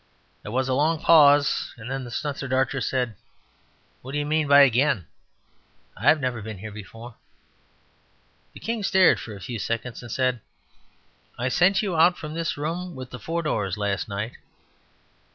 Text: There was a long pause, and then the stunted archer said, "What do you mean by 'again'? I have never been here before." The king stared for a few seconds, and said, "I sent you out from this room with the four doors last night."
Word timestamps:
There 0.41 0.51
was 0.51 0.67
a 0.67 0.73
long 0.73 0.99
pause, 0.99 1.75
and 1.77 1.91
then 1.91 2.03
the 2.05 2.09
stunted 2.09 2.51
archer 2.51 2.81
said, 2.81 3.13
"What 4.01 4.13
do 4.13 4.17
you 4.17 4.25
mean 4.25 4.47
by 4.47 4.61
'again'? 4.61 5.05
I 5.95 6.05
have 6.09 6.19
never 6.19 6.41
been 6.41 6.57
here 6.57 6.71
before." 6.71 7.13
The 8.53 8.61
king 8.61 8.81
stared 8.81 9.19
for 9.19 9.35
a 9.35 9.39
few 9.39 9.59
seconds, 9.59 10.01
and 10.01 10.11
said, 10.11 10.41
"I 11.37 11.49
sent 11.49 11.83
you 11.83 11.95
out 11.95 12.17
from 12.17 12.33
this 12.33 12.57
room 12.57 12.95
with 12.95 13.11
the 13.11 13.19
four 13.19 13.43
doors 13.43 13.77
last 13.77 14.09
night." 14.09 14.37